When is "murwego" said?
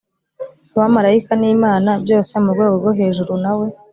2.43-2.75